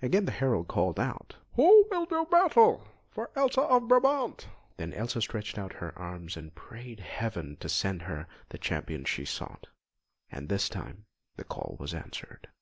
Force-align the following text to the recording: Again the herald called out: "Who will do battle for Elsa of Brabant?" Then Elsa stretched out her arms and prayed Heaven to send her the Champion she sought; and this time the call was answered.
Again 0.00 0.24
the 0.24 0.32
herald 0.32 0.66
called 0.66 0.98
out: 0.98 1.36
"Who 1.56 1.86
will 1.90 2.06
do 2.06 2.24
battle 2.24 2.86
for 3.10 3.30
Elsa 3.36 3.60
of 3.60 3.86
Brabant?" 3.86 4.48
Then 4.78 4.94
Elsa 4.94 5.20
stretched 5.20 5.58
out 5.58 5.74
her 5.74 5.92
arms 5.98 6.38
and 6.38 6.54
prayed 6.54 7.00
Heaven 7.00 7.58
to 7.60 7.68
send 7.68 8.00
her 8.00 8.26
the 8.48 8.56
Champion 8.56 9.04
she 9.04 9.26
sought; 9.26 9.66
and 10.32 10.48
this 10.48 10.70
time 10.70 11.04
the 11.36 11.44
call 11.44 11.76
was 11.78 11.92
answered. 11.92 12.48